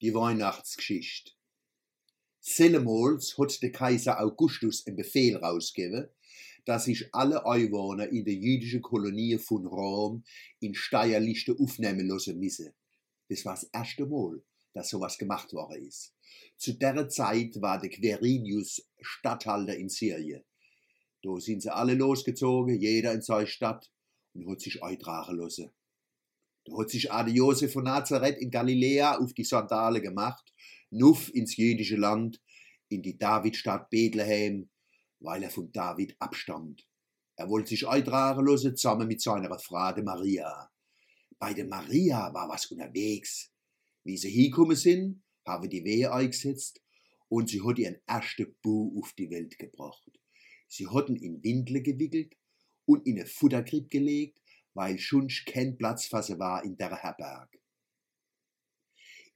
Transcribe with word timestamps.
die 0.00 0.14
Weihnachtsgeschichte. 0.14 1.32
Sellemols 2.40 3.36
hat 3.36 3.60
der 3.62 3.72
Kaiser 3.72 4.20
Augustus 4.20 4.86
einen 4.86 4.96
Befehl 4.96 5.36
rausgegeben, 5.36 6.08
dass 6.64 6.84
sich 6.84 7.08
alle 7.12 7.46
Einwohner 7.46 8.08
in 8.08 8.24
der 8.24 8.34
jüdischen 8.34 8.82
Kolonie 8.82 9.38
von 9.38 9.66
Rom 9.66 10.24
in 10.60 10.74
Steuerliste 10.74 11.56
aufnehmen 11.58 12.06
lassen 12.06 12.38
müssen. 12.38 12.72
Das 13.28 13.44
war 13.44 13.54
das 13.54 13.64
erste 13.64 14.06
Mal, 14.06 14.42
dass 14.72 14.90
sowas 14.90 15.18
gemacht 15.18 15.52
worden 15.52 15.86
ist. 15.86 16.14
Zu 16.56 16.74
der 16.74 17.08
Zeit 17.08 17.60
war 17.60 17.80
der 17.80 17.90
Quirinius 17.90 18.86
Statthalter 19.00 19.76
in 19.76 19.88
Syrien. 19.88 20.44
Da 21.22 21.40
sind 21.40 21.62
sie 21.62 21.74
alle 21.74 21.94
losgezogen, 21.94 22.78
jeder 22.78 23.12
in 23.12 23.22
seine 23.22 23.46
Stadt, 23.46 23.90
und 24.34 24.48
hat 24.48 24.60
sich 24.60 24.82
eintragen 24.82 25.36
lassen. 25.36 25.70
Hat 26.76 26.90
sich 26.90 27.10
Ade 27.12 27.30
Josef 27.30 27.72
von 27.72 27.84
Nazareth 27.84 28.38
in 28.38 28.50
Galiläa 28.50 29.18
auf 29.18 29.32
die 29.32 29.44
Sandale 29.44 30.00
gemacht, 30.00 30.52
nuff 30.90 31.32
ins 31.34 31.56
jüdische 31.56 31.96
Land, 31.96 32.40
in 32.88 33.02
die 33.02 33.18
Davidstadt 33.18 33.90
Bethlehem, 33.90 34.70
weil 35.20 35.42
er 35.42 35.50
von 35.50 35.70
David 35.72 36.16
abstammt. 36.18 36.86
Er 37.36 37.48
wollte 37.48 37.70
sich 37.70 37.86
eintragen 37.86 38.44
lassen, 38.44 38.76
zusammen 38.76 39.06
mit 39.06 39.20
seiner 39.20 39.58
Frau 39.58 39.94
Maria. 40.02 40.70
Bei 41.38 41.54
der 41.54 41.66
Maria 41.66 42.32
war 42.34 42.48
was 42.48 42.66
unterwegs. 42.66 43.52
Wie 44.04 44.16
sie 44.16 44.30
hingekommen 44.30 44.76
sind, 44.76 45.22
haben 45.46 45.68
die 45.70 45.84
Wehe 45.84 46.12
eingesetzt 46.12 46.82
und 47.28 47.48
sie 47.48 47.62
hat 47.62 47.78
ihren 47.78 47.98
ersten 48.06 48.56
Bu 48.62 48.98
auf 49.00 49.12
die 49.12 49.30
Welt 49.30 49.58
gebracht. 49.58 50.10
Sie 50.66 50.88
hatten 50.88 51.16
in 51.16 51.42
Windle 51.42 51.82
gewickelt 51.82 52.34
und 52.86 53.06
in 53.06 53.18
eine 53.18 53.26
Futterkrieg 53.26 53.90
gelegt, 53.90 54.40
weil 54.78 54.96
schon 55.00 55.26
kein 55.44 55.76
Platz 55.76 56.06
für 56.06 56.22
sie 56.22 56.38
war 56.38 56.62
in 56.62 56.76
der 56.76 56.94
Herberg. 56.94 57.50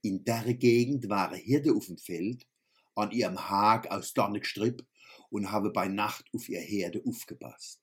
In 0.01 0.23
der 0.23 0.53
Gegend 0.53 1.09
waren 1.09 1.35
Hirte 1.35 1.73
auf 1.73 1.87
dem 1.87 1.97
Feld, 1.97 2.47
an 2.95 3.11
ihrem 3.11 3.37
Hag 3.49 3.91
aus 3.91 4.13
Dorngestripp 4.13 4.87
und 5.29 5.51
habe 5.51 5.73
bei 5.73 5.89
Nacht 5.89 6.23
auf 6.33 6.47
ihr 6.47 6.61
Herde 6.61 7.03
aufgepasst. 7.05 7.81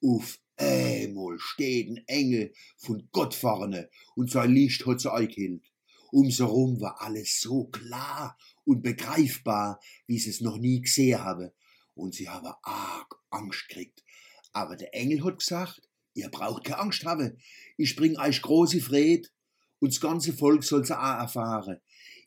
Auf 0.00 0.38
einmal 0.56 1.40
steht 1.40 1.88
ein 1.88 2.04
Engel 2.06 2.54
von 2.76 3.08
Gott 3.10 3.34
vorne 3.34 3.90
und 4.14 4.30
sein 4.30 4.52
Licht 4.52 4.86
hat 4.86 5.00
sie 5.00 5.12
eingehielt. 5.12 5.72
Umso 6.12 6.46
rum 6.46 6.80
war 6.80 7.00
alles 7.00 7.40
so 7.40 7.64
klar 7.66 8.38
und 8.64 8.82
begreifbar, 8.82 9.80
wie 10.06 10.20
sie 10.20 10.30
es 10.30 10.40
noch 10.40 10.58
nie 10.58 10.82
gesehen 10.82 11.18
habe. 11.18 11.52
Und 11.94 12.14
sie 12.14 12.28
habe 12.28 12.54
arg 12.62 13.12
Angst 13.30 13.66
gekriegt. 13.68 14.04
Aber 14.52 14.76
der 14.76 14.94
Engel 14.94 15.24
hat 15.24 15.40
gesagt, 15.40 15.85
ihr 16.16 16.30
braucht 16.30 16.64
keine 16.64 16.78
Angst 16.80 17.04
haben. 17.04 17.38
Ich 17.76 17.94
bring 17.94 18.18
euch 18.18 18.40
große 18.42 18.80
Fred 18.80 19.30
und 19.78 19.92
das 19.92 20.00
ganze 20.00 20.32
Volk 20.32 20.64
soll's 20.64 20.90
auch 20.90 20.96
erfahren. 20.96 21.78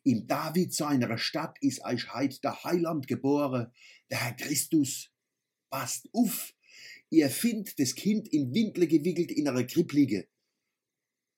In 0.04 0.28
David 0.28 0.74
seiner 0.74 1.18
Stadt 1.18 1.58
ist 1.62 1.84
euch 1.84 2.14
heut 2.14 2.44
der 2.44 2.64
Heiland 2.64 3.08
geboren, 3.08 3.72
der 4.10 4.24
Herr 4.24 4.34
Christus. 4.34 5.10
Passt 5.70 6.08
auf, 6.14 6.54
ihr 7.10 7.30
findet 7.30 7.80
das 7.80 7.96
Kind 7.96 8.28
in 8.30 8.54
Windle 8.54 8.88
gewickelt 8.88 9.32
in 9.32 9.48
einer 9.48 9.66
Kripplige. 9.66 10.28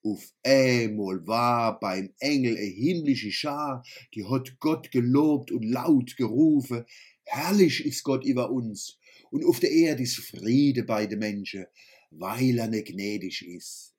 Auf 0.04 0.34
einmal 0.44 1.26
war 1.28 1.80
beim 1.80 2.14
Engel 2.20 2.58
eine 2.58 2.66
himmlische 2.66 3.32
Schar, 3.32 3.84
die 4.16 4.26
hat 4.26 4.60
Gott 4.60 4.92
gelobt 4.92 5.52
und 5.52 5.64
laut 5.64 6.18
gerufen, 6.18 6.86
herrlich 7.24 7.86
ist 7.86 8.04
Gott 8.04 8.26
über 8.26 8.50
uns, 8.50 8.98
und 9.30 9.46
auf 9.46 9.60
der 9.60 9.72
Erde 9.72 10.04
ist 10.04 10.18
Friede 10.18 10.84
bei 10.84 11.06
den 11.06 11.20
Menschen, 11.20 11.66
weil 12.12 12.60
er 12.60 12.68
ne 12.68 12.84
gnädig 12.84 13.48
ist. 13.48 13.94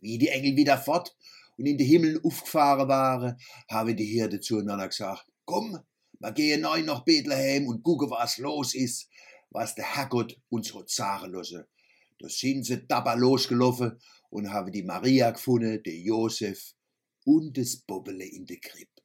Wie 0.00 0.18
die 0.18 0.28
Engel 0.28 0.56
wieder 0.56 0.78
fort 0.78 1.16
und 1.56 1.66
in 1.66 1.78
den 1.78 1.86
Himmel 1.86 2.20
aufgefahren 2.22 2.88
waren, 2.88 3.36
haben 3.68 3.96
die 3.96 4.04
Hirte 4.04 4.40
zueinander 4.40 4.88
gesagt, 4.88 5.26
komm, 5.44 5.78
wir 6.20 6.32
gehen 6.32 6.60
neu 6.60 6.82
nach 6.82 7.04
Bethlehem 7.04 7.68
und 7.68 7.82
gucken, 7.82 8.10
was 8.10 8.38
los 8.38 8.74
ist, 8.74 9.08
was 9.50 9.74
der 9.74 9.96
Herrgott 9.96 10.38
uns 10.48 10.74
hat 10.74 10.90
sagen 10.90 11.32
lassen. 11.32 11.64
Da 12.18 12.28
sind 12.28 12.64
sie 12.64 12.86
dabei 12.86 13.14
losgelaufen 13.14 13.98
und 14.30 14.50
haben 14.50 14.72
die 14.72 14.82
Maria 14.82 15.30
gefunden, 15.30 15.82
den 15.82 16.04
Josef 16.04 16.74
und 17.24 17.56
das 17.56 17.76
Bobbele 17.76 18.24
in 18.24 18.46
der 18.46 18.58
Krippe. 18.58 19.02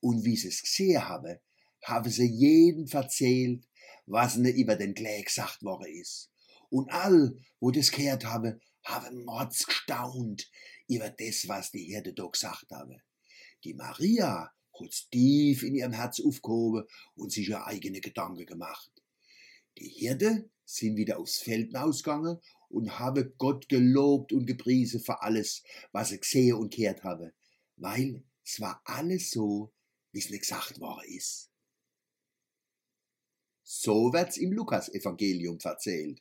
Und 0.00 0.24
wie 0.24 0.36
sie 0.36 0.48
es 0.48 0.62
gesehen 0.62 1.08
haben, 1.08 1.38
haben 1.84 2.10
sie 2.10 2.26
jeden 2.26 2.88
erzählt, 2.88 3.66
was 4.06 4.36
ihnen 4.36 4.54
über 4.54 4.76
den 4.76 4.94
Klee 4.94 5.22
gesagt 5.22 5.62
worden 5.62 5.86
ist. 5.86 6.29
Und 6.70 6.90
all, 6.90 7.36
wo 7.58 7.70
das 7.70 7.90
gehört 7.90 8.24
haben, 8.24 8.60
haben 8.84 9.24
mords 9.24 9.66
gestaunt 9.66 10.50
über 10.88 11.10
das, 11.10 11.46
was 11.48 11.70
die 11.70 11.84
Herde 11.84 12.14
da 12.14 12.26
gesagt 12.26 12.70
haben. 12.70 13.02
Die 13.64 13.74
Maria 13.74 14.50
hat's 14.78 15.08
tief 15.10 15.62
in 15.62 15.74
ihrem 15.74 15.92
Herz 15.92 16.20
aufgehoben 16.20 16.84
und 17.14 17.30
sich 17.30 17.48
ihre 17.48 17.66
eigene 17.66 18.00
Gedanken 18.00 18.46
gemacht. 18.46 18.90
Die 19.78 19.88
Hirte 19.88 20.48
sind 20.64 20.96
wieder 20.96 21.18
aufs 21.18 21.38
Feld 21.38 21.74
ausgegangen 21.76 22.38
und 22.68 22.98
habe 22.98 23.30
Gott 23.36 23.68
gelobt 23.68 24.32
und 24.32 24.46
gepriesen 24.46 25.00
für 25.00 25.20
alles, 25.22 25.62
was 25.92 26.10
sie 26.10 26.20
gesehen 26.20 26.54
und 26.54 26.74
gehört 26.74 27.02
habe, 27.02 27.34
weil 27.76 28.22
es 28.44 28.60
war 28.60 28.80
alles 28.84 29.30
so, 29.30 29.72
wie 30.12 30.20
es 30.20 30.30
nicht 30.30 30.42
gesagt 30.42 30.80
worden 30.80 31.08
ist. 31.08 31.50
So 33.62 34.12
wird's 34.12 34.36
im 34.36 34.52
Lukas-Evangelium 34.52 35.58
erzählt. 35.62 36.20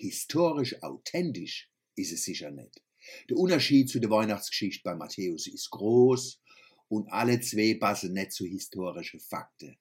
Historisch 0.00 0.82
authentisch 0.82 1.70
ist 1.94 2.10
es 2.10 2.24
sicher 2.24 2.50
nicht. 2.50 2.82
Der 3.28 3.36
Unterschied 3.36 3.90
zu 3.90 4.00
der 4.00 4.08
Weihnachtsgeschichte 4.08 4.82
bei 4.82 4.94
Matthäus 4.94 5.46
ist 5.46 5.68
groß 5.68 6.40
und 6.88 7.12
alle 7.12 7.38
zwei 7.40 7.74
passen 7.74 8.14
nicht 8.14 8.32
zu 8.32 8.46
historischen 8.46 9.20
Fakten. 9.20 9.76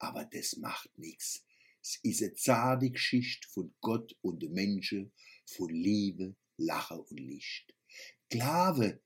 Aber 0.00 0.24
das 0.24 0.56
macht 0.56 0.90
nichts. 0.98 1.44
Es 1.80 1.96
ist 2.02 2.22
eine 2.22 2.34
zarte 2.34 2.90
Geschichte 2.90 3.46
von 3.50 3.72
Gott 3.80 4.16
und 4.20 4.42
den 4.42 4.52
Menschen, 4.52 5.12
von 5.44 5.68
Liebe, 5.68 6.34
Lachen 6.56 6.98
und 6.98 7.20
Licht. 7.20 7.72
Glaube 8.30 9.00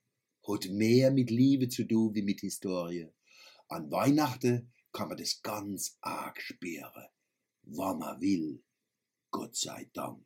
hat 0.48 0.70
mehr 0.70 1.10
mit 1.10 1.28
Liebe 1.28 1.68
zu 1.68 1.84
tun 1.84 2.14
wie 2.14 2.22
mit 2.22 2.40
Historie. 2.40 3.08
An 3.68 3.90
Weihnachten 3.90 4.72
kann 4.92 5.08
man 5.08 5.18
das 5.18 5.42
ganz 5.42 5.98
arg 6.00 6.40
spüren, 6.40 7.08
wann 7.64 7.98
man 7.98 8.18
will. 8.22 8.62
Gott 9.30 9.54
sei 9.54 9.90
Dank. 9.92 10.24